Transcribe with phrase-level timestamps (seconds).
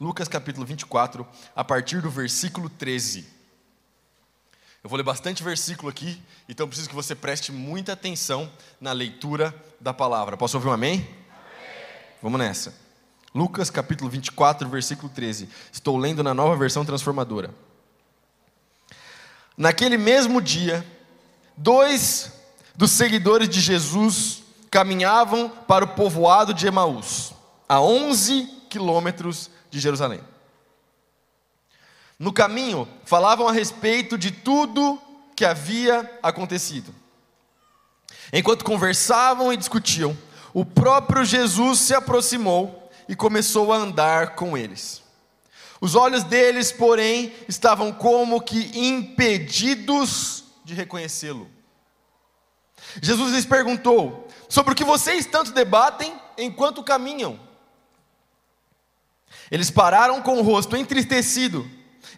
[0.00, 3.28] Lucas capítulo 24, a partir do versículo 13.
[4.82, 8.50] Eu vou ler bastante versículo aqui, então preciso que você preste muita atenção
[8.80, 10.38] na leitura da palavra.
[10.38, 10.94] Posso ouvir um amém?
[10.94, 11.06] amém?
[12.22, 12.74] Vamos nessa.
[13.34, 15.50] Lucas capítulo 24, versículo 13.
[15.70, 17.54] Estou lendo na nova versão transformadora.
[19.54, 20.82] Naquele mesmo dia,
[21.54, 22.32] dois
[22.74, 27.34] dos seguidores de Jesus caminhavam para o povoado de Emaús,
[27.68, 30.20] a 11 quilômetros de Jerusalém.
[32.18, 35.00] No caminho, falavam a respeito de tudo
[35.34, 36.94] que havia acontecido.
[38.32, 40.16] Enquanto conversavam e discutiam,
[40.52, 45.02] o próprio Jesus se aproximou e começou a andar com eles.
[45.80, 51.48] Os olhos deles, porém, estavam como que impedidos de reconhecê-lo.
[53.00, 57.40] Jesus lhes perguntou: Sobre o que vocês tanto debatem enquanto caminham?
[59.50, 61.68] Eles pararam com o rosto entristecido.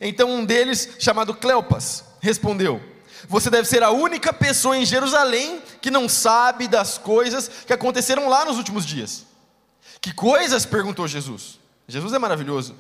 [0.01, 2.81] Então um deles, chamado Cleopas, respondeu:
[3.29, 8.29] Você deve ser a única pessoa em Jerusalém que não sabe das coisas que aconteceram
[8.29, 9.27] lá nos últimos dias.
[10.01, 10.67] Que coisas?
[10.67, 11.59] perguntou Jesus.
[11.87, 12.77] Jesus é maravilhoso.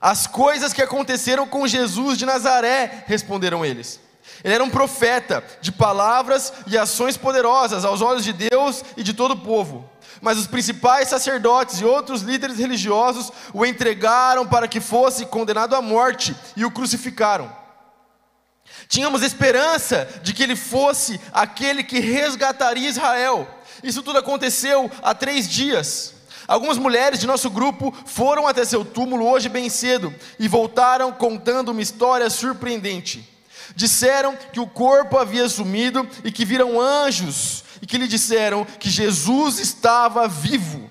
[0.00, 4.00] As coisas que aconteceram com Jesus de Nazaré, responderam eles.
[4.42, 9.12] Ele era um profeta de palavras e ações poderosas aos olhos de Deus e de
[9.12, 9.90] todo o povo.
[10.20, 15.82] Mas os principais sacerdotes e outros líderes religiosos o entregaram para que fosse condenado à
[15.82, 17.60] morte e o crucificaram.
[18.88, 23.48] Tínhamos esperança de que ele fosse aquele que resgataria Israel.
[23.82, 26.14] Isso tudo aconteceu há três dias.
[26.46, 31.70] Algumas mulheres de nosso grupo foram até seu túmulo hoje bem cedo e voltaram contando
[31.70, 33.28] uma história surpreendente.
[33.76, 38.90] Disseram que o corpo havia sumido e que viram anjos e que lhe disseram que
[38.90, 40.88] Jesus estava vivo.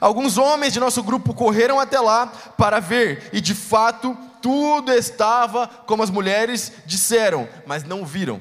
[0.00, 2.26] Alguns homens de nosso grupo correram até lá
[2.56, 8.40] para ver e de fato tudo estava como as mulheres disseram, mas não viram.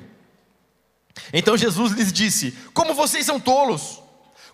[1.33, 4.03] Então Jesus lhes disse: Como vocês são tolos!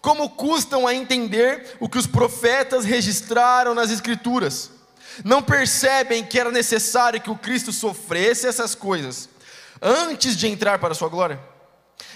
[0.02, 4.70] Como custam a entender o que os profetas registraram nas Escrituras?
[5.24, 9.30] não percebem que era necessário que o Cristo sofresse essas coisas
[9.82, 11.40] antes de entrar para a sua glória?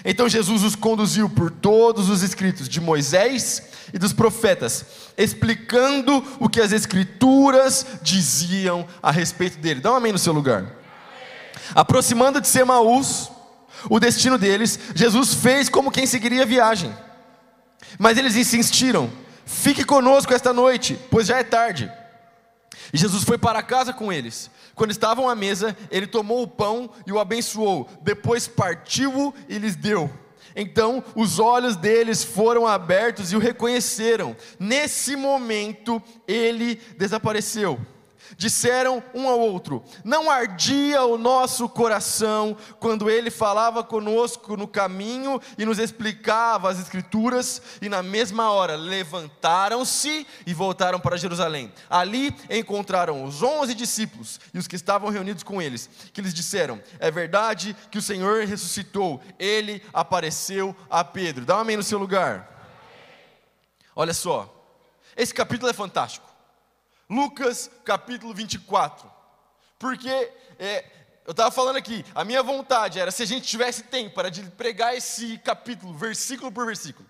[0.04, 3.62] Então Jesus os conduziu por todos os escritos de Moisés
[3.92, 4.84] e dos profetas,
[5.16, 9.80] explicando o que as escrituras diziam a respeito dele.
[9.80, 10.76] Dá um amém no seu lugar.
[11.74, 13.30] Aproximando de Semaús,
[13.88, 16.94] o destino deles, Jesus fez como quem seguiria a viagem.
[17.98, 19.10] Mas eles insistiram:
[19.44, 21.90] fique conosco esta noite, pois já é tarde.
[22.92, 24.50] E Jesus foi para casa com eles.
[24.78, 27.88] Quando estavam à mesa, ele tomou o pão e o abençoou.
[28.00, 30.08] Depois partiu-o e lhes deu.
[30.54, 34.36] Então os olhos deles foram abertos e o reconheceram.
[34.58, 37.78] Nesse momento, ele desapareceu
[38.36, 45.40] disseram um ao outro: Não ardia o nosso coração quando ele falava conosco no caminho
[45.56, 51.72] e nos explicava as Escrituras, e na mesma hora levantaram-se e voltaram para Jerusalém.
[51.88, 56.80] Ali encontraram os onze discípulos e os que estavam reunidos com eles, que lhes disseram:
[56.98, 61.44] É verdade que o Senhor ressuscitou, ele apareceu a Pedro.
[61.44, 62.56] Dá um amém no seu lugar.
[63.94, 64.54] Olha só,
[65.16, 66.27] esse capítulo é fantástico.
[67.08, 69.10] Lucas capítulo 24.
[69.78, 70.08] Porque
[70.58, 70.84] é,
[71.26, 74.96] eu estava falando aqui, a minha vontade era se a gente tivesse tempo para pregar
[74.96, 77.08] esse capítulo, versículo por versículo.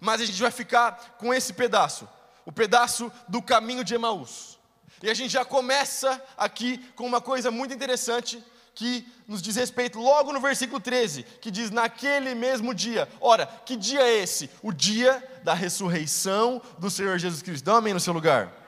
[0.00, 2.08] Mas a gente vai ficar com esse pedaço,
[2.44, 4.58] o pedaço do caminho de Emaús.
[5.02, 8.42] E a gente já começa aqui com uma coisa muito interessante
[8.74, 13.08] que nos diz respeito logo no versículo 13, que diz: Naquele mesmo dia.
[13.20, 14.50] Ora, que dia é esse?
[14.62, 17.64] O dia da ressurreição do Senhor Jesus Cristo.
[17.64, 18.65] Dá um amém no seu lugar.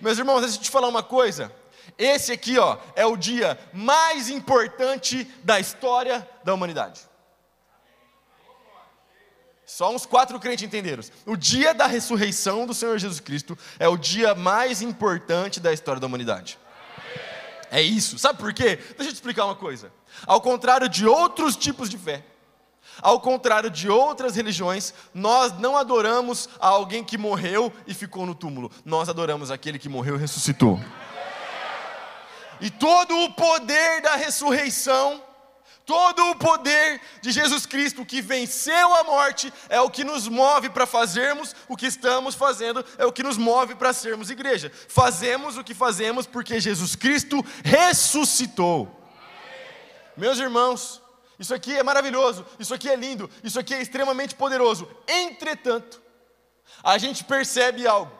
[0.00, 1.52] Meus irmãos, deixa eu te falar uma coisa.
[1.96, 7.00] Esse aqui, ó, é o dia mais importante da história da humanidade.
[9.64, 11.02] Só uns quatro crentes entenderam.
[11.26, 16.00] O dia da ressurreição do Senhor Jesus Cristo é o dia mais importante da história
[16.00, 16.58] da humanidade.
[17.70, 18.18] É isso.
[18.18, 18.76] Sabe por quê?
[18.76, 19.92] Deixa eu te explicar uma coisa.
[20.26, 22.24] Ao contrário de outros tipos de fé,
[23.00, 28.34] ao contrário de outras religiões, nós não adoramos a alguém que morreu e ficou no
[28.34, 28.70] túmulo.
[28.84, 30.80] Nós adoramos aquele que morreu e ressuscitou.
[32.60, 35.22] E todo o poder da ressurreição,
[35.86, 40.68] todo o poder de Jesus Cristo que venceu a morte, é o que nos move
[40.68, 44.72] para fazermos o que estamos fazendo, é o que nos move para sermos igreja.
[44.88, 48.94] Fazemos o que fazemos porque Jesus Cristo ressuscitou.
[50.16, 51.00] Meus irmãos,
[51.38, 54.88] isso aqui é maravilhoso, isso aqui é lindo, isso aqui é extremamente poderoso.
[55.06, 56.00] Entretanto,
[56.82, 58.12] a gente percebe algo.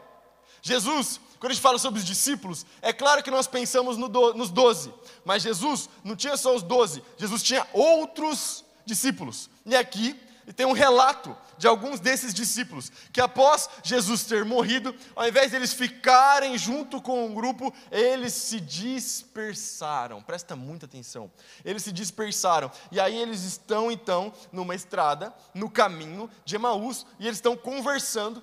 [0.63, 4.35] Jesus quando a gente fala sobre os discípulos, é claro que nós pensamos no do,
[4.35, 4.93] nos doze,
[5.25, 9.49] mas Jesus não tinha só os doze, Jesus tinha outros discípulos.
[9.65, 10.19] E aqui
[10.53, 15.73] tem um relato de alguns desses discípulos, que após Jesus ter morrido, ao invés deles
[15.73, 20.23] ficarem junto com o grupo, eles se dispersaram.
[20.23, 21.31] Presta muita atenção.
[21.65, 22.71] Eles se dispersaram.
[22.91, 28.43] E aí eles estão então numa estrada, no caminho de Emaús, e eles estão conversando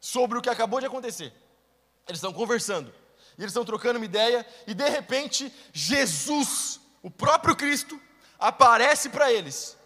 [0.00, 1.32] sobre o que acabou de acontecer.
[2.06, 2.92] Eles estão conversando.
[3.36, 8.00] E eles estão trocando uma ideia, e de repente, Jesus, o próprio Cristo,
[8.38, 9.77] aparece para eles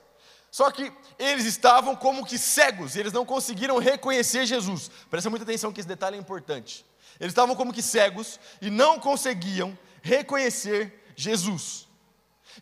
[0.52, 4.90] só que eles estavam como que cegos, e eles não conseguiram reconhecer Jesus.
[5.08, 6.84] Presta muita atenção que esse detalhe é importante.
[7.19, 11.88] Eles estavam como que cegos e não conseguiam reconhecer Jesus.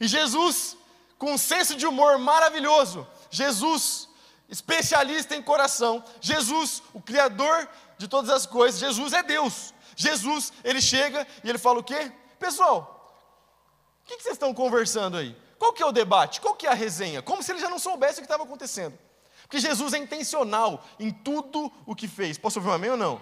[0.00, 0.76] E Jesus,
[1.18, 4.08] com um senso de humor maravilhoso, Jesus,
[4.48, 9.74] especialista em coração, Jesus, o Criador de todas as coisas, Jesus é Deus.
[9.96, 12.12] Jesus, ele chega e ele fala o quê?
[12.38, 13.20] Pessoal,
[14.04, 15.36] o que vocês estão conversando aí?
[15.60, 16.40] Qual que é o debate?
[16.40, 17.20] Qual que é a resenha?
[17.20, 18.98] Como se ele já não soubesse o que estava acontecendo.
[19.42, 22.38] Porque Jesus é intencional em tudo o que fez.
[22.38, 23.20] Posso ouvir um amém ou não?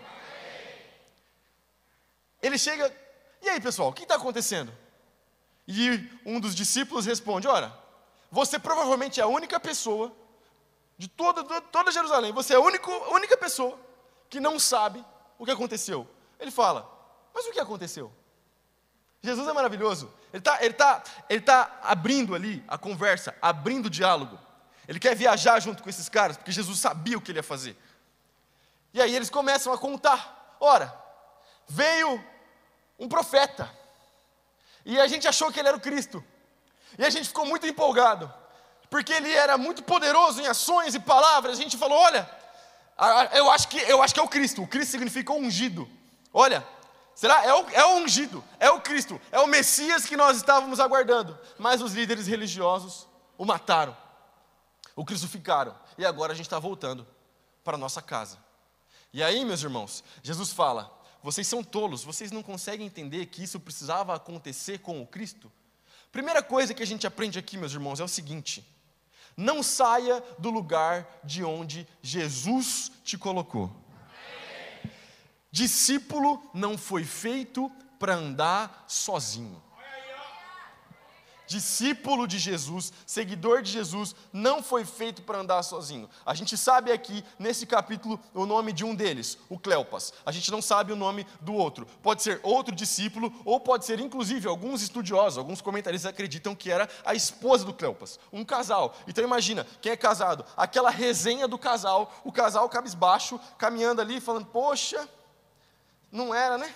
[2.41, 2.97] Ele chega,
[3.43, 4.73] e aí pessoal, o que está acontecendo?
[5.67, 7.77] E um dos discípulos responde: Ora,
[8.31, 10.15] você provavelmente é a única pessoa
[10.97, 13.77] de toda, toda Jerusalém, você é a única, a única pessoa
[14.31, 15.05] que não sabe
[15.41, 16.07] o que aconteceu.
[16.39, 16.89] Ele fala:
[17.35, 18.13] Mas o que aconteceu?
[19.21, 20.09] Jesus é maravilhoso.
[20.33, 24.39] Ele está ele tá, ele tá abrindo ali a conversa, abrindo o diálogo.
[24.87, 27.77] Ele quer viajar junto com esses caras, porque Jesus sabia o que ele ia fazer.
[28.93, 30.95] E aí eles começam a contar: ora,
[31.67, 32.23] veio
[32.99, 33.71] um profeta,
[34.85, 36.25] e a gente achou que ele era o Cristo,
[36.99, 38.33] e a gente ficou muito empolgado,
[38.89, 41.59] porque ele era muito poderoso em ações e palavras.
[41.59, 42.29] A gente falou: olha,
[43.33, 45.89] eu acho que, eu acho que é o Cristo, o Cristo significa ungido.
[46.33, 46.67] Olha,
[47.19, 47.45] Será?
[47.45, 51.37] É o, é o ungido, é o Cristo, é o Messias que nós estávamos aguardando.
[51.59, 53.97] Mas os líderes religiosos o mataram,
[54.95, 55.75] o crucificaram.
[55.99, 57.05] E agora a gente está voltando
[57.65, 58.39] para a nossa casa.
[59.13, 63.59] E aí, meus irmãos, Jesus fala: vocês são tolos, vocês não conseguem entender que isso
[63.59, 65.51] precisava acontecer com o Cristo?
[66.13, 68.65] Primeira coisa que a gente aprende aqui, meus irmãos, é o seguinte:
[69.37, 73.88] não saia do lugar de onde Jesus te colocou.
[75.51, 79.63] Discípulo não foi feito para andar sozinho.
[81.49, 86.07] Discípulo de Jesus, seguidor de Jesus, não foi feito para andar sozinho.
[86.27, 90.13] A gente sabe aqui, nesse capítulo, o nome de um deles, o Cleopas.
[90.27, 91.87] A gente não sabe o nome do outro.
[92.03, 96.87] Pode ser outro discípulo, ou pode ser, inclusive, alguns estudiosos, alguns comentaristas acreditam que era
[97.03, 98.95] a esposa do Cleopas, um casal.
[99.07, 104.45] Então imagina, quem é casado, aquela resenha do casal, o casal cabisbaixo, caminhando ali, falando,
[104.45, 105.09] poxa,
[106.11, 106.73] não era, né?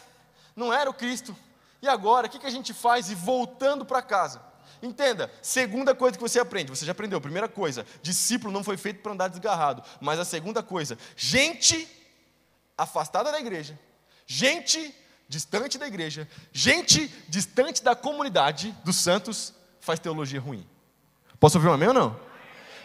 [0.54, 1.36] Não era o Cristo.
[1.80, 3.10] E agora, o que, que a gente faz?
[3.10, 4.40] E voltando para casa.
[4.82, 9.00] Entenda, segunda coisa que você aprende, você já aprendeu, primeira coisa, discípulo não foi feito
[9.00, 11.88] para andar desgarrado, mas a segunda coisa, gente
[12.76, 13.78] afastada da igreja,
[14.26, 14.92] gente
[15.28, 20.68] distante da igreja, gente distante da comunidade dos santos, faz teologia ruim.
[21.38, 22.20] Posso ouvir um amém ou não?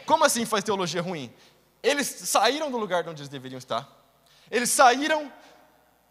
[0.05, 1.33] Como assim faz teologia ruim?
[1.81, 3.89] Eles saíram do lugar onde eles deveriam estar,
[4.51, 5.31] eles saíram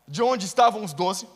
[0.06, 1.29] de onde estavam os doze,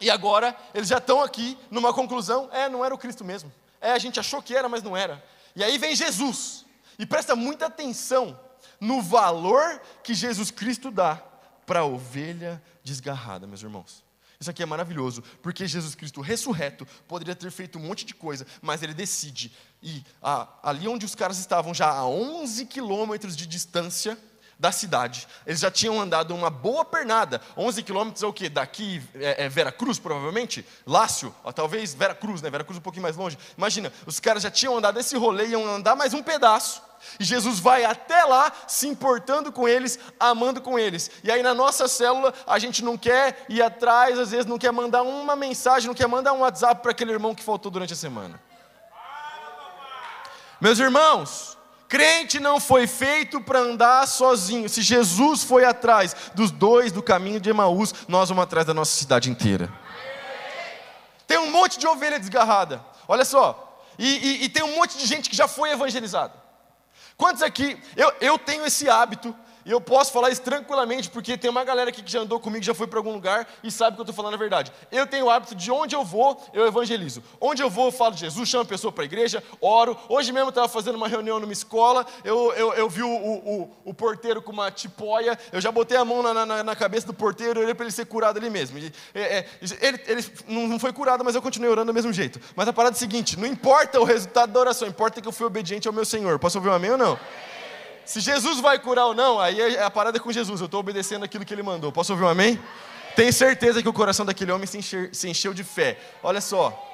[0.00, 3.52] e agora eles já estão aqui numa conclusão: é, não era o Cristo mesmo.
[3.80, 5.22] É, a gente achou que era, mas não era.
[5.54, 6.64] E aí vem Jesus,
[6.98, 8.38] e presta muita atenção
[8.80, 11.22] no valor que Jesus Cristo dá
[11.66, 14.02] para a ovelha desgarrada, meus irmãos.
[14.40, 18.44] Isso aqui é maravilhoso, porque Jesus Cristo ressurreto poderia ter feito um monte de coisa,
[18.60, 20.04] mas ele decide ir
[20.60, 24.18] ali onde os caras estavam, já a 11 quilômetros de distância,
[24.62, 25.26] da cidade.
[25.44, 27.40] Eles já tinham andado uma boa pernada.
[27.56, 28.48] 11 quilômetros é o quê?
[28.48, 30.64] Daqui é, é Vera Cruz, provavelmente?
[30.86, 32.48] Lácio, ou talvez Vera Cruz, né?
[32.48, 33.36] Vera Cruz um pouquinho mais longe.
[33.58, 36.80] Imagina, os caras já tinham andado esse rolê, iam andar mais um pedaço.
[37.18, 41.10] E Jesus vai até lá, se importando com eles, amando com eles.
[41.24, 44.70] E aí na nossa célula, a gente não quer ir atrás, às vezes não quer
[44.70, 47.96] mandar uma mensagem, não quer mandar um WhatsApp para aquele irmão que faltou durante a
[47.96, 48.40] semana.
[50.60, 51.58] Meus irmãos,
[51.92, 54.66] Crente não foi feito para andar sozinho.
[54.66, 58.96] Se Jesus foi atrás dos dois do caminho de Emaús, nós vamos atrás da nossa
[58.96, 59.70] cidade inteira.
[61.26, 62.82] Tem um monte de ovelha desgarrada.
[63.06, 63.78] Olha só.
[63.98, 66.32] E, e, e tem um monte de gente que já foi evangelizada.
[67.14, 67.78] Quantos aqui?
[67.94, 71.90] Eu, eu tenho esse hábito E eu posso falar isso tranquilamente, porque tem uma galera
[71.90, 74.14] aqui que já andou comigo, já foi para algum lugar e sabe que eu estou
[74.14, 74.72] falando a verdade.
[74.90, 77.22] Eu tenho o hábito de onde eu vou, eu evangelizo.
[77.40, 79.96] Onde eu vou, eu falo de Jesus, chamo a pessoa para a igreja, oro.
[80.08, 83.70] Hoje mesmo eu estava fazendo uma reunião numa escola, eu, eu, eu vi o, o,
[83.84, 87.14] o, porteiro com uma tipóia, eu já botei a mão na, na, na cabeça do
[87.14, 88.78] porteiro, olhei para ele ser curado ali mesmo.
[88.78, 89.46] E, é,
[89.80, 92.40] ele, ele não foi curado, mas eu continuei orando do mesmo jeito.
[92.56, 95.32] Mas a parada é a seguinte: não importa o resultado da oração, importa que eu
[95.32, 96.38] fui obediente ao meu Senhor.
[96.38, 97.18] Posso ouvir um amém ou não?
[98.04, 100.60] Se Jesus vai curar ou não, aí é a parada é com Jesus.
[100.60, 101.92] Eu estou obedecendo aquilo que ele mandou.
[101.92, 102.60] Posso ouvir um amém?
[103.14, 105.98] Tenho certeza que o coração daquele homem se encheu, se encheu de fé.
[106.22, 106.90] Olha só.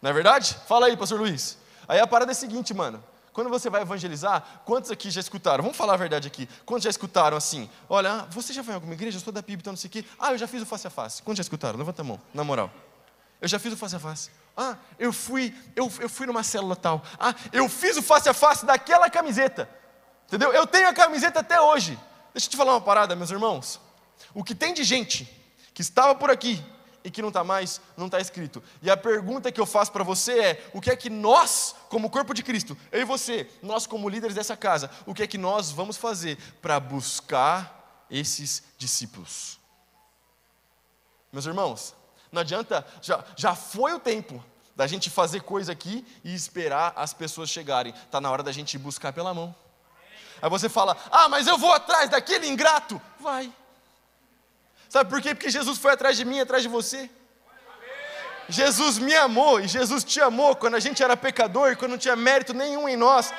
[0.00, 0.56] Não é verdade?
[0.66, 1.58] Fala aí, pastor Luiz.
[1.86, 3.02] Aí a parada é a seguinte, mano.
[3.32, 5.62] Quando você vai evangelizar, quantos aqui já escutaram?
[5.62, 6.46] Vamos falar a verdade aqui.
[6.66, 7.68] Quantos já escutaram assim?
[7.88, 9.16] Olha, você já foi em alguma igreja?
[9.16, 10.04] Eu sou da PIB, então não sei o quê.
[10.18, 11.22] Ah, eu já fiz o face a face.
[11.22, 11.78] Quantos já escutaram?
[11.78, 12.70] Levanta a mão, na moral.
[13.40, 14.30] Eu já fiz o face a face.
[14.56, 17.02] Ah, eu fui, eu, eu fui numa célula tal.
[17.18, 19.68] Ah, eu fiz o face a face daquela camiseta.
[20.32, 20.50] Entendeu?
[20.50, 21.98] Eu tenho a camiseta até hoje.
[22.32, 23.78] Deixa eu te falar uma parada, meus irmãos.
[24.32, 25.28] O que tem de gente
[25.74, 26.64] que estava por aqui
[27.04, 28.62] e que não está mais, não está escrito.
[28.80, 32.08] E a pergunta que eu faço para você é: o que é que nós, como
[32.08, 35.36] corpo de Cristo, eu e você, nós como líderes dessa casa, o que é que
[35.36, 39.60] nós vamos fazer para buscar esses discípulos?
[41.30, 41.94] Meus irmãos,
[42.30, 44.42] não adianta, já, já foi o tempo
[44.74, 47.92] da gente fazer coisa aqui e esperar as pessoas chegarem.
[47.92, 49.54] Está na hora da gente buscar pela mão.
[50.42, 53.00] Aí você fala: Ah, mas eu vou atrás daquele ingrato.
[53.20, 53.50] Vai.
[54.88, 55.34] Sabe por quê?
[55.34, 57.08] Porque Jesus foi atrás de mim, atrás de você.
[58.48, 61.98] Jesus me amou e Jesus te amou quando a gente era pecador e quando não
[61.98, 63.32] tinha mérito nenhum em nós.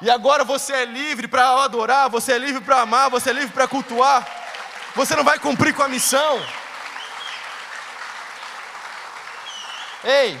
[0.00, 3.52] E agora você é livre para adorar, você é livre para amar, você é livre
[3.52, 4.26] para cultuar.
[4.94, 6.42] Você não vai cumprir com a missão.
[10.02, 10.40] Ei,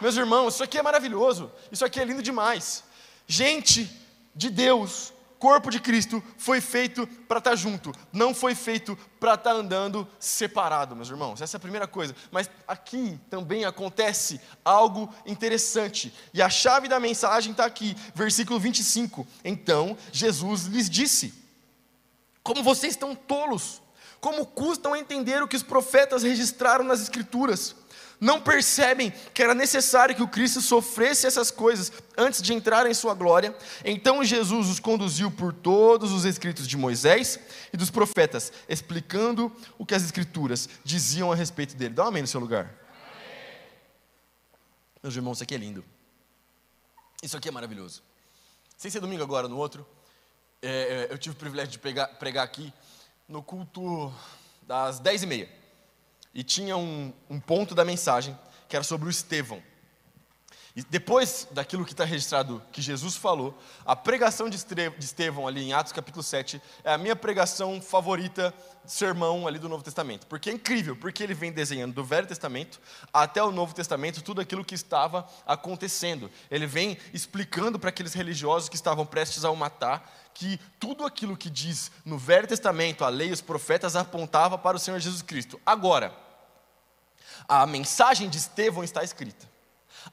[0.00, 2.84] meus irmãos, isso aqui é maravilhoso, isso aqui é lindo demais.
[3.26, 4.03] Gente
[4.34, 9.34] de Deus, corpo de Cristo, foi feito para estar tá junto, não foi feito para
[9.34, 11.42] estar tá andando separado, meus irmãos.
[11.42, 12.16] Essa é a primeira coisa.
[12.30, 19.26] Mas aqui também acontece algo interessante, e a chave da mensagem está aqui, versículo 25.
[19.44, 21.34] Então Jesus lhes disse:
[22.42, 23.82] Como vocês estão tolos,
[24.20, 27.76] como custam entender o que os profetas registraram nas Escrituras
[28.20, 32.94] não percebem que era necessário que o Cristo sofresse essas coisas antes de entrar em
[32.94, 33.54] sua glória.
[33.84, 37.38] Então Jesus os conduziu por todos os escritos de Moisés
[37.72, 41.94] e dos profetas, explicando o que as escrituras diziam a respeito dele.
[41.94, 42.64] Dá um amém no seu lugar.
[42.64, 43.60] Amém.
[45.02, 45.84] Meus irmãos, isso aqui é lindo.
[47.22, 48.02] Isso aqui é maravilhoso.
[48.76, 49.86] Sem ser domingo agora, no outro,
[50.62, 52.72] é, é eu tive o privilégio de pegar, pregar aqui
[53.28, 54.12] no culto
[54.62, 55.63] das dez e meia
[56.34, 58.36] e tinha um, um ponto da mensagem
[58.68, 59.62] que era sobre o Estevão.
[60.76, 64.56] E depois daquilo que está registrado que Jesus falou, a pregação de
[64.98, 68.52] Estevão ali em Atos capítulo 7 é a minha pregação favorita,
[68.84, 70.26] sermão ali do Novo Testamento.
[70.26, 72.80] Porque é incrível, porque ele vem desenhando do Velho Testamento
[73.12, 76.28] até o Novo Testamento tudo aquilo que estava acontecendo.
[76.50, 81.36] Ele vem explicando para aqueles religiosos que estavam prestes a o matar que tudo aquilo
[81.36, 85.60] que diz no Velho Testamento, a lei os profetas apontava para o Senhor Jesus Cristo.
[85.64, 86.23] Agora,
[87.48, 89.52] a mensagem de Estevão está escrita.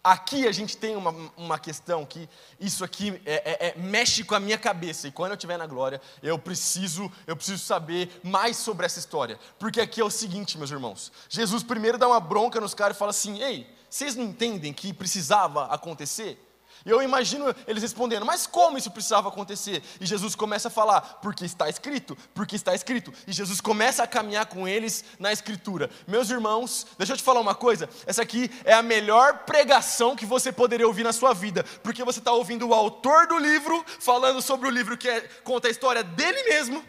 [0.04, 4.36] Aqui a gente tem uma, uma questão que isso aqui é, é, é, mexe com
[4.36, 5.08] a minha cabeça.
[5.08, 9.40] E quando eu estiver na glória eu preciso eu preciso saber mais sobre essa história.
[9.60, 11.12] Porque aqui é o seguinte meus irmãos.
[11.30, 14.94] Jesus primeiro dá uma bronca nos caras e fala assim ei vocês não entendem que
[14.94, 16.40] precisava acontecer
[16.86, 19.84] e eu imagino eles respondendo, mas como isso precisava acontecer?
[20.00, 23.14] E Jesus começa a falar, porque está escrito, porque está escrito.
[23.28, 25.90] E Jesus começa a caminhar com eles na Escritura.
[26.08, 30.26] Meus irmãos, deixa eu te falar uma coisa: essa aqui é a melhor pregação que
[30.26, 34.42] você poderia ouvir na sua vida, porque você está ouvindo o autor do livro falando
[34.42, 36.84] sobre o livro que é, conta a história dele mesmo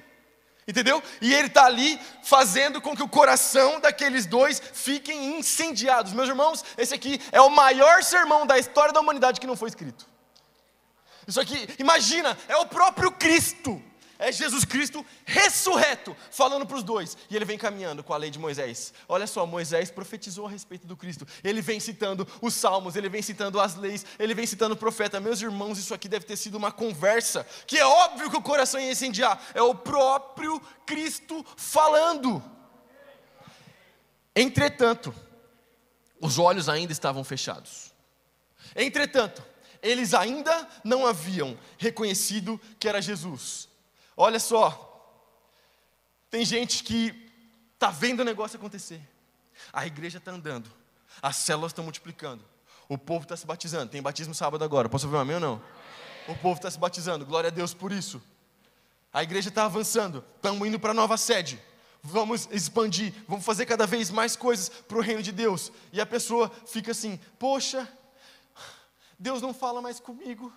[0.66, 1.02] Entendeu?
[1.20, 6.12] E ele está ali fazendo com que o coração daqueles dois fiquem incendiados.
[6.12, 9.68] Meus irmãos, esse aqui é o maior sermão da história da humanidade que não foi
[9.68, 10.06] escrito.
[11.26, 13.82] Isso aqui, imagina, é o próprio Cristo
[14.22, 17.16] é Jesus Cristo ressurreto, falando para os dois.
[17.28, 18.94] E ele vem caminhando com a lei de Moisés.
[19.08, 21.26] Olha só, Moisés profetizou a respeito do Cristo.
[21.42, 25.18] Ele vem citando os salmos, ele vem citando as leis, ele vem citando o profeta.
[25.18, 28.80] Meus irmãos, isso aqui deve ter sido uma conversa, que é óbvio que o coração
[28.80, 29.42] ia incendiar.
[29.54, 32.40] É o próprio Cristo falando.
[34.36, 35.12] Entretanto,
[36.20, 37.92] os olhos ainda estavam fechados.
[38.76, 39.44] Entretanto,
[39.82, 43.71] eles ainda não haviam reconhecido que era Jesus.
[44.24, 44.70] Olha só,
[46.30, 47.28] tem gente que
[47.74, 49.02] está vendo o negócio acontecer,
[49.72, 50.70] a igreja está andando,
[51.20, 52.44] as células estão multiplicando,
[52.88, 53.90] o povo está se batizando.
[53.90, 55.62] Tem batismo sábado agora, posso ouvir um amém ou não?
[56.28, 58.22] O povo está se batizando, glória a Deus por isso.
[59.12, 61.60] A igreja está avançando, estamos indo para a nova sede.
[62.00, 65.72] Vamos expandir, vamos fazer cada vez mais coisas para o reino de Deus.
[65.92, 67.88] E a pessoa fica assim: Poxa,
[69.18, 70.52] Deus não fala mais comigo.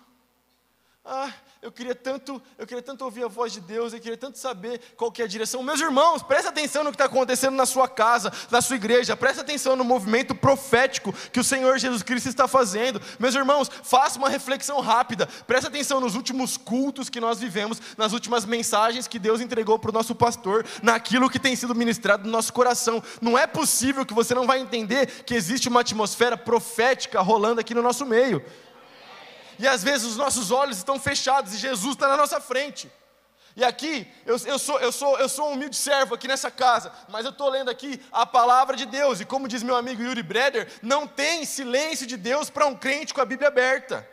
[1.08, 1.32] Ah,
[1.62, 4.80] eu queria tanto, eu queria tanto ouvir a voz de Deus, eu queria tanto saber
[4.96, 5.62] qual que é a direção.
[5.62, 9.42] Meus irmãos, presta atenção no que está acontecendo na sua casa, na sua igreja, presta
[9.42, 13.00] atenção no movimento profético que o Senhor Jesus Cristo está fazendo.
[13.20, 18.12] Meus irmãos, faça uma reflexão rápida, presta atenção nos últimos cultos que nós vivemos, nas
[18.12, 22.32] últimas mensagens que Deus entregou para o nosso pastor, naquilo que tem sido ministrado no
[22.32, 23.00] nosso coração.
[23.20, 27.74] Não é possível que você não vai entender que existe uma atmosfera profética rolando aqui
[27.74, 28.44] no nosso meio
[29.58, 32.90] e às vezes os nossos olhos estão fechados e Jesus está na nossa frente.
[33.56, 36.92] E aqui, eu, eu, sou, eu, sou, eu sou um humilde servo aqui nessa casa,
[37.08, 40.22] mas eu estou lendo aqui a palavra de Deus, e como diz meu amigo Yuri
[40.22, 44.06] Breder, não tem silêncio de Deus para um crente com a Bíblia aberta.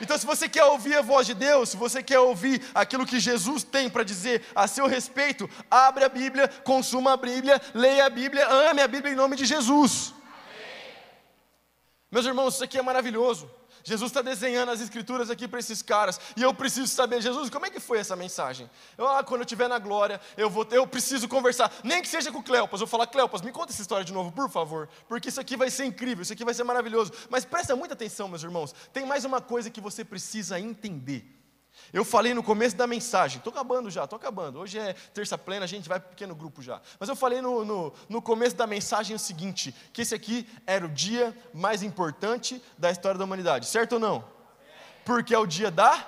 [0.00, 3.18] Então, se você quer ouvir a voz de Deus, se você quer ouvir aquilo que
[3.18, 8.10] Jesus tem para dizer a seu respeito, abre a Bíblia, consuma a Bíblia, leia a
[8.10, 10.14] Bíblia, ame a Bíblia em nome de Jesus.
[12.10, 13.50] Meus irmãos, isso aqui é maravilhoso.
[13.84, 17.66] Jesus está desenhando as escrituras aqui para esses caras, e eu preciso saber, Jesus, como
[17.66, 18.68] é que foi essa mensagem?
[18.96, 22.30] Eu, ah, quando eu estiver na glória, eu vou, eu preciso conversar, nem que seja
[22.32, 25.28] com Cleopas, eu vou falar, Cleopas, me conta essa história de novo, por favor, porque
[25.28, 27.12] isso aqui vai ser incrível, isso aqui vai ser maravilhoso.
[27.30, 31.37] Mas presta muita atenção, meus irmãos, tem mais uma coisa que você precisa entender.
[31.92, 34.58] Eu falei no começo da mensagem, estou acabando já, estou acabando.
[34.58, 36.80] Hoje é terça plena, a gente vai para pequeno grupo já.
[36.98, 40.84] Mas eu falei no, no, no, começo da mensagem o seguinte: que esse aqui era
[40.84, 44.24] o dia mais importante da história da humanidade, certo ou não?
[45.04, 46.06] Porque é o dia da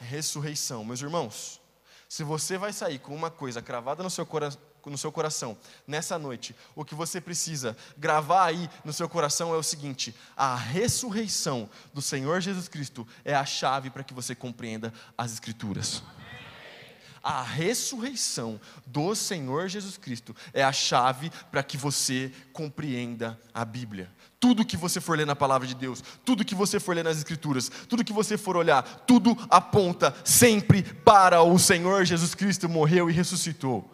[0.00, 1.60] ressurreição, meus irmãos.
[2.08, 6.18] Se você vai sair com uma coisa cravada no seu coração, no seu coração nessa
[6.18, 11.68] noite, o que você precisa gravar aí no seu coração é o seguinte: a ressurreição
[11.92, 16.02] do Senhor Jesus Cristo é a chave para que você compreenda as Escrituras.
[17.22, 24.10] A ressurreição do Senhor Jesus Cristo é a chave para que você compreenda a Bíblia.
[24.40, 27.18] Tudo que você for ler na palavra de Deus, tudo que você for ler nas
[27.18, 33.08] Escrituras, tudo que você for olhar, tudo aponta sempre para o Senhor Jesus Cristo morreu
[33.08, 33.88] e ressuscitou.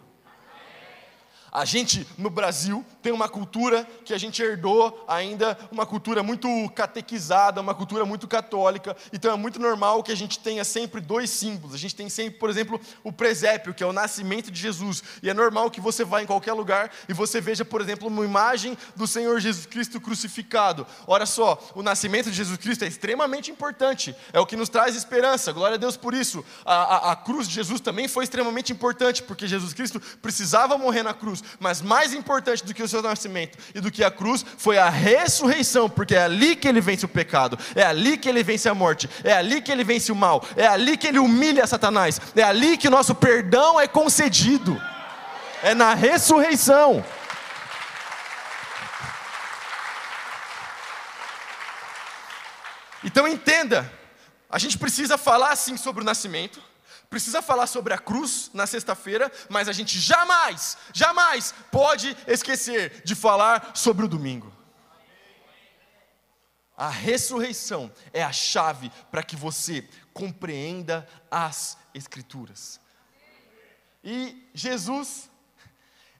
[1.51, 6.47] A gente no Brasil tem uma cultura que a gente herdou ainda, uma cultura muito
[6.75, 11.29] catequizada, uma cultura muito católica, então é muito normal que a gente tenha sempre dois
[11.29, 11.73] símbolos.
[11.73, 15.29] A gente tem sempre, por exemplo, o presépio, que é o nascimento de Jesus, e
[15.29, 18.77] é normal que você vá em qualquer lugar e você veja, por exemplo, uma imagem
[18.95, 20.85] do Senhor Jesus Cristo crucificado.
[21.07, 24.95] Olha só, o nascimento de Jesus Cristo é extremamente importante, é o que nos traz
[24.95, 26.45] esperança, glória a Deus por isso.
[26.65, 31.03] A, a, a cruz de Jesus também foi extremamente importante, porque Jesus Cristo precisava morrer
[31.03, 34.11] na cruz cruz, mas mais importante do que o seu nascimento e do que a
[34.11, 38.29] cruz foi a ressurreição, porque é ali que ele vence o pecado, é ali que
[38.29, 41.19] ele vence a morte, é ali que ele vence o mal, é ali que ele
[41.19, 44.79] humilha Satanás, é ali que nosso perdão é concedido,
[45.63, 47.03] é na ressurreição.
[53.03, 53.91] Então entenda,
[54.49, 56.61] a gente precisa falar sim sobre o nascimento,
[57.09, 63.15] precisa falar sobre a cruz na sexta-feira, mas a gente jamais, jamais pode esquecer de
[63.15, 64.53] falar sobre o domingo.
[66.77, 72.79] A ressurreição é a chave para que você compreenda as Escrituras.
[74.03, 75.29] E Jesus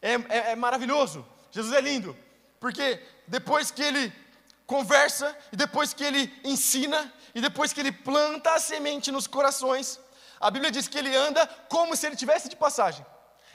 [0.01, 2.17] é, é, é maravilhoso, Jesus é lindo,
[2.59, 4.11] porque depois que ele
[4.65, 9.99] conversa, e depois que ele ensina, e depois que ele planta a semente nos corações,
[10.39, 13.05] a Bíblia diz que ele anda como se ele tivesse de passagem.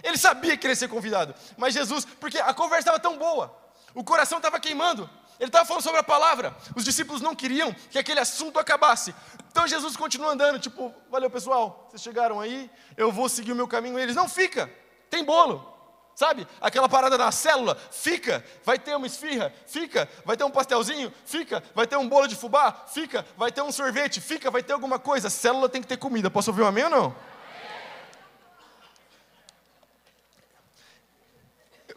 [0.03, 3.57] Ele sabia que ele ia ser convidado, mas Jesus, porque a conversa estava tão boa,
[3.95, 7.99] o coração estava queimando, ele estava falando sobre a palavra, os discípulos não queriam que
[7.99, 9.15] aquele assunto acabasse.
[9.51, 13.67] Então Jesus continua andando, tipo, valeu pessoal, vocês chegaram aí, eu vou seguir o meu
[13.67, 13.99] caminho.
[13.99, 14.71] E eles, não fica,
[15.09, 15.74] tem bolo.
[16.15, 16.47] Sabe?
[16.61, 21.63] Aquela parada na célula, fica, vai ter uma esfirra, fica, vai ter um pastelzinho, fica,
[21.75, 24.99] vai ter um bolo de fubá, fica, vai ter um sorvete, fica, vai ter alguma
[24.99, 25.29] coisa.
[25.29, 26.31] Célula tem que ter comida.
[26.31, 27.17] Posso ouvir um amém ou não?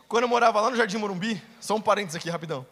[0.08, 2.66] Quando eu morava lá no Jardim Morumbi, só um parênteses aqui rapidão.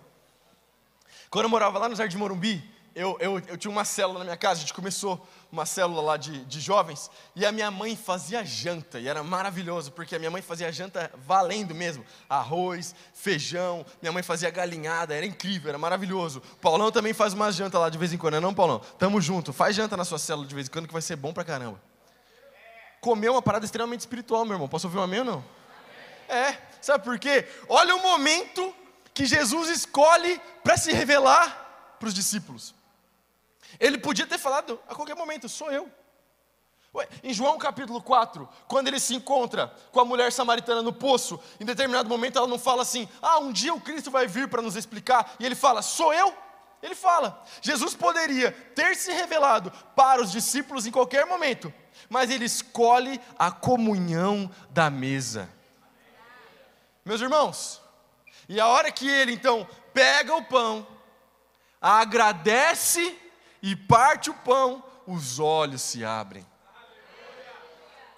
[1.29, 2.63] Quando eu morava lá no Jardim Morumbi,
[2.95, 6.17] eu, eu, eu tinha uma célula na minha casa, a gente começou uma célula lá
[6.17, 10.31] de, de jovens, e a minha mãe fazia janta, e era maravilhoso, porque a minha
[10.31, 16.41] mãe fazia janta valendo mesmo, arroz, feijão, minha mãe fazia galinhada, era incrível, era maravilhoso.
[16.62, 18.79] Paulão também faz uma janta lá de vez em quando, não, é não Paulão?
[18.97, 21.34] Tamo junto, faz janta na sua célula de vez em quando que vai ser bom
[21.34, 21.81] pra caramba.
[23.01, 25.45] Comer é uma parada extremamente espiritual, meu irmão, posso ouvir um amém ou não?
[26.29, 27.45] É, sabe por quê?
[27.67, 28.73] Olha o momento
[29.13, 32.73] que Jesus escolhe para se revelar para os discípulos.
[33.79, 35.89] Ele podia ter falado a qualquer momento, sou eu.
[37.21, 41.65] Em João capítulo 4, quando ele se encontra com a mulher samaritana no poço, em
[41.65, 44.77] determinado momento ela não fala assim: Ah, um dia o Cristo vai vir para nos
[44.77, 46.33] explicar, e ele fala: Sou eu?
[46.81, 47.43] Ele fala.
[47.61, 51.73] Jesus poderia ter se revelado para os discípulos em qualquer momento,
[52.09, 55.49] mas ele escolhe a comunhão da mesa.
[57.03, 57.81] Meus irmãos,
[58.47, 60.88] e a hora que ele então pega o pão,
[61.81, 63.17] agradece
[63.65, 66.45] e parte o pão, os olhos se abrem.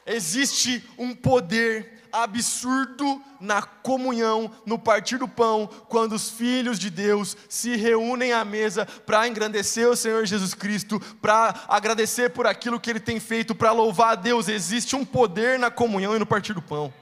[0.05, 7.37] Existe um poder absurdo na comunhão, no partir do pão, quando os filhos de Deus
[7.47, 12.89] se reúnem à mesa para engrandecer o Senhor Jesus Cristo, para agradecer por aquilo que
[12.89, 14.49] Ele tem feito, para louvar a Deus.
[14.49, 16.93] Existe um poder na comunhão e no partir do pão.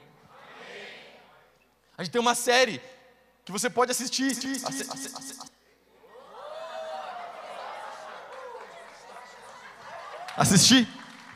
[1.98, 2.80] A gente tem uma série
[3.44, 4.30] que você pode assistir.
[4.30, 4.86] Assistir?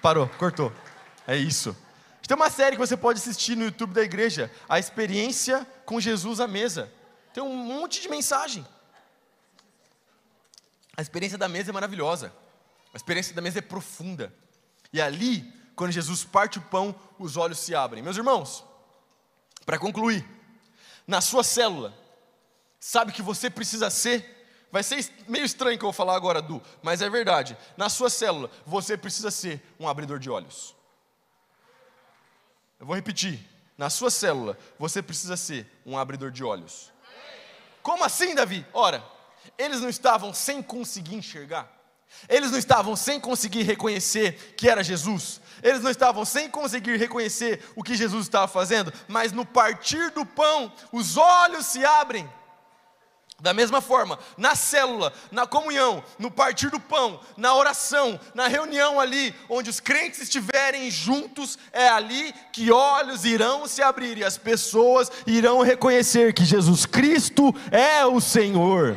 [0.03, 0.73] Parou, cortou.
[1.27, 1.77] É isso.
[2.27, 6.39] Tem uma série que você pode assistir no YouTube da igreja, a experiência com Jesus
[6.39, 6.93] à mesa.
[7.35, 8.65] Tem um monte de mensagem.
[10.97, 12.33] A experiência da mesa é maravilhosa.
[12.95, 14.33] A experiência da mesa é profunda.
[14.93, 18.03] E ali, quando Jesus parte o pão, os olhos se abrem.
[18.03, 18.65] Meus irmãos,
[19.65, 20.25] para concluir,
[21.07, 21.93] na sua célula,
[22.79, 24.39] sabe que você precisa ser
[24.72, 27.56] Vai ser meio estranho que eu vou falar agora, Du, mas é verdade.
[27.76, 30.74] Na sua célula, você precisa ser um abridor de olhos.
[32.78, 33.38] Eu vou repetir.
[33.76, 36.92] Na sua célula, você precisa ser um abridor de olhos.
[37.83, 38.64] Como assim, Davi?
[38.72, 39.02] Ora,
[39.56, 41.68] eles não estavam sem conseguir enxergar.
[42.28, 45.40] Eles não estavam sem conseguir reconhecer que era Jesus.
[45.62, 50.24] Eles não estavam sem conseguir reconhecer o que Jesus estava fazendo, mas no partir do
[50.26, 52.28] pão, os olhos se abrem
[53.40, 59.00] da mesma forma, na célula, na comunhão, no partir do pão, na oração, na reunião
[59.00, 64.37] ali, onde os crentes estiverem juntos, é ali que olhos irão se abrir e as
[64.37, 68.96] pessoas irão reconhecer que Jesus Cristo é o Senhor.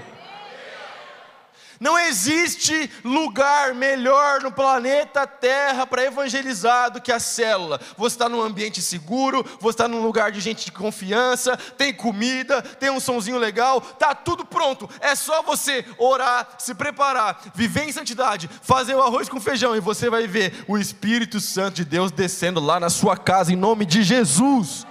[1.84, 7.78] Não existe lugar melhor no planeta Terra para evangelizar do que a célula.
[7.98, 12.62] Você está num ambiente seguro, você está num lugar de gente de confiança, tem comida,
[12.62, 14.90] tem um sonzinho legal, tá tudo pronto.
[15.02, 19.82] É só você orar, se preparar, viver em santidade, fazer o arroz com feijão e
[19.82, 23.86] você vai ver o Espírito Santo de Deus descendo lá na sua casa em nome
[23.86, 24.88] de Jesus.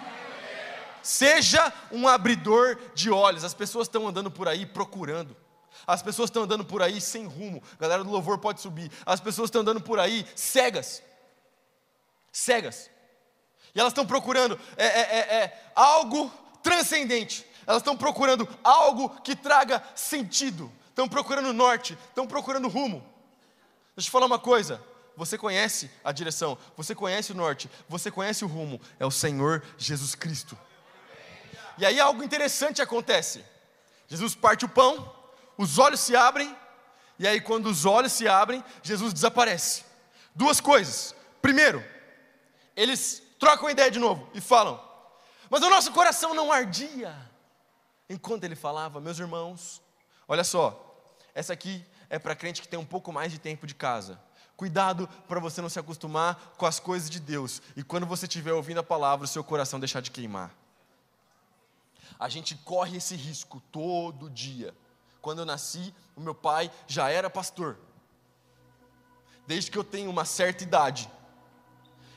[1.03, 3.45] Seja um abridor de olhos.
[3.45, 5.35] As pessoas estão andando por aí procurando.
[5.87, 7.63] As pessoas estão andando por aí sem rumo.
[7.79, 8.91] A galera do louvor pode subir.
[9.05, 11.03] As pessoas estão andando por aí cegas.
[12.33, 12.91] Cegas.
[13.75, 16.31] E elas estão procurando é, é, é, é, algo
[16.63, 17.47] transcendente.
[17.67, 20.71] Elas estão procurando algo que traga sentido.
[20.89, 21.97] Estão procurando norte.
[22.09, 23.01] Estão procurando rumo.
[23.95, 24.83] Deixa eu te falar uma coisa.
[25.17, 29.63] Você conhece a direção, você conhece o norte, você conhece o rumo, é o Senhor
[29.77, 30.59] Jesus Cristo.
[31.77, 33.45] E aí algo interessante acontece.
[34.09, 35.13] Jesus parte o pão,
[35.57, 36.57] os olhos se abrem,
[37.19, 39.85] e aí, quando os olhos se abrem, Jesus desaparece.
[40.35, 41.15] Duas coisas.
[41.41, 41.85] Primeiro,
[42.75, 44.83] eles trocam ideia de novo e falam:
[45.49, 47.15] Mas o nosso coração não ardia.
[48.09, 49.81] Enquanto ele falava, meus irmãos,
[50.27, 53.75] olha só, essa aqui é para crente que tem um pouco mais de tempo de
[53.75, 54.21] casa.
[54.57, 58.53] Cuidado para você não se acostumar com as coisas de Deus e quando você estiver
[58.53, 60.55] ouvindo a palavra, o seu coração deixar de queimar.
[62.19, 64.75] A gente corre esse risco todo dia.
[65.23, 67.79] Quando eu nasci, o meu pai já era pastor.
[69.47, 71.09] Desde que eu tenho uma certa idade,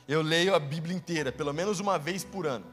[0.08, 2.66] eu leio a Bíblia inteira, pelo menos uma vez por ano.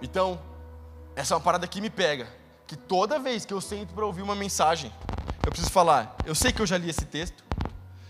[0.00, 0.40] Então,
[1.16, 2.28] essa é uma parada que me pega.
[2.68, 4.92] Que toda vez que eu sento para ouvir uma mensagem,
[5.44, 7.44] eu preciso falar: eu sei que eu já li esse texto,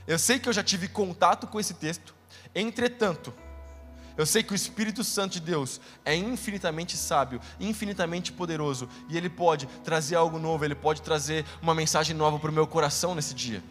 [0.06, 2.14] eu sei que eu já tive contato com esse texto,
[2.54, 3.32] entretanto,
[4.16, 9.28] eu sei que o Espírito Santo de Deus é infinitamente sábio, infinitamente poderoso, e ele
[9.28, 13.34] pode trazer algo novo, ele pode trazer uma mensagem nova para o meu coração nesse
[13.34, 13.62] dia.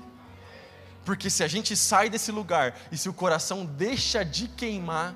[1.06, 5.16] Porque se a gente sai desse lugar e se o coração deixa de queimar,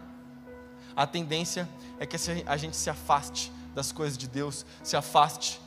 [0.96, 1.68] a tendência
[2.00, 5.62] é que a gente se afaste das coisas de Deus, se afaste.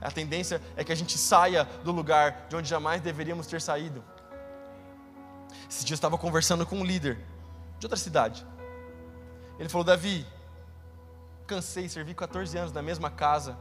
[0.00, 4.04] A tendência é que a gente saia do lugar de onde jamais deveríamos ter saído.
[5.68, 7.18] Esse dia eu estava conversando com um líder
[7.80, 8.46] de outra cidade.
[9.58, 10.24] Ele falou: Davi,
[11.46, 13.58] cansei, servi 14 anos na mesma casa,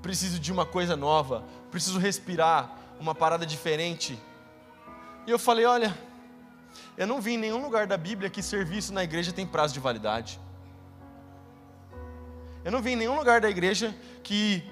[0.00, 4.22] preciso de uma coisa nova, preciso respirar uma parada diferente.
[5.26, 5.98] E eu falei: Olha,
[6.96, 9.80] eu não vi em nenhum lugar da Bíblia que serviço na igreja tem prazo de
[9.80, 10.38] validade.
[12.64, 14.62] Eu não vi em nenhum lugar da igreja que,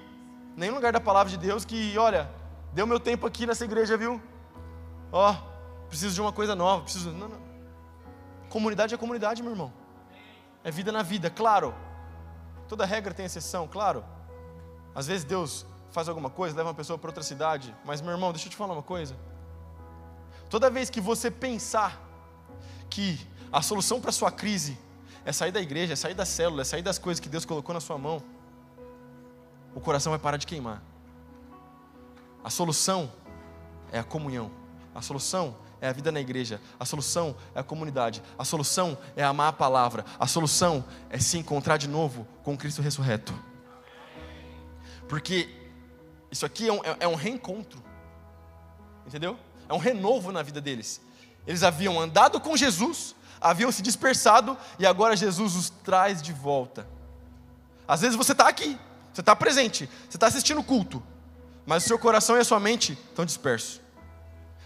[0.55, 2.29] nenhum lugar da palavra de Deus que, olha,
[2.71, 4.21] deu meu tempo aqui nessa igreja, viu?
[5.11, 5.35] Ó,
[5.89, 7.11] preciso de uma coisa nova, preciso.
[7.11, 7.50] Não, não.
[8.51, 9.71] Comunidade é comunidade, meu irmão.
[10.61, 11.73] É vida na vida, claro.
[12.67, 14.03] Toda regra tem exceção, claro.
[14.93, 18.31] Às vezes Deus faz alguma coisa, leva uma pessoa para outra cidade, mas meu irmão,
[18.33, 19.15] deixa eu te falar uma coisa.
[20.49, 21.97] Toda vez que você pensar
[22.89, 24.77] que a solução para sua crise
[25.23, 27.73] é sair da igreja, é sair da célula, é sair das coisas que Deus colocou
[27.73, 28.21] na sua mão,
[29.73, 30.83] o coração vai parar de queimar.
[32.43, 33.09] A solução
[33.93, 34.51] é a comunhão.
[34.93, 36.61] A solução é a vida na igreja.
[36.79, 38.21] A solução é a comunidade.
[38.37, 40.05] A solução é amar a palavra.
[40.19, 43.33] A solução é se encontrar de novo com Cristo ressurreto.
[45.09, 45.49] Porque
[46.31, 47.83] isso aqui é um, é, é um reencontro.
[49.07, 49.37] Entendeu?
[49.67, 51.01] É um renovo na vida deles.
[51.47, 56.87] Eles haviam andado com Jesus, haviam se dispersado e agora Jesus os traz de volta.
[57.87, 58.77] Às vezes você está aqui,
[59.11, 61.01] você está presente, você está assistindo o culto,
[61.65, 63.81] mas o seu coração e a sua mente estão dispersos.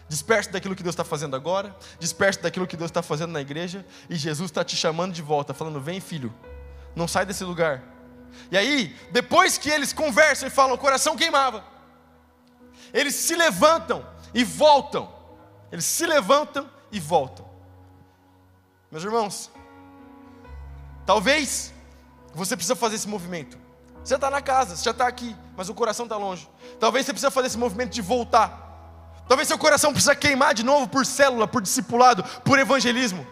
[0.08, 3.84] Disperso daquilo que Deus está fazendo agora, disperso daquilo que Deus está fazendo na igreja,
[4.08, 6.34] e Jesus está te chamando de volta, falando: Vem, filho,
[6.96, 7.82] não sai desse lugar.
[8.52, 11.64] E aí, depois que eles conversam e falam, o coração queimava,
[12.94, 15.14] eles se levantam e voltam.
[15.72, 17.46] Eles se levantam e voltam.
[18.92, 19.52] Meus irmãos,
[21.06, 21.74] talvez
[22.34, 23.58] você precisa fazer esse movimento.
[24.04, 26.48] Você está na casa, você já está aqui, mas o coração está longe.
[26.80, 28.65] Talvez você precisa fazer esse movimento de voltar.
[29.28, 33.26] Talvez seu coração precisa queimar de novo por célula, por discipulado, por evangelismo.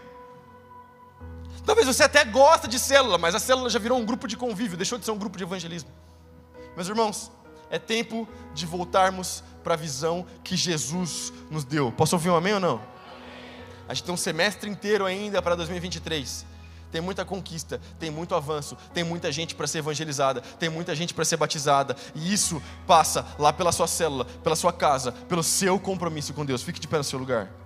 [1.65, 4.75] Talvez você até gosta de célula, mas a célula já virou um grupo de convívio,
[4.75, 5.89] deixou de ser um grupo de evangelismo.
[6.75, 7.31] Meus irmãos,
[7.69, 11.91] é tempo de voltarmos para a visão que Jesus nos deu.
[11.91, 12.81] Posso ouvir um amém ou não?
[13.87, 16.52] A gente tem um semestre inteiro ainda para 2023
[16.93, 21.11] tem muita conquista, tem muito avanço, tem muita gente para ser evangelizada, tem muita gente
[21.11, 25.79] para ser batizada, e isso passa lá pela sua célula, pela sua casa, pelo seu
[25.79, 26.61] compromisso com Deus.
[26.61, 27.62] Fique de pé no seu lugar.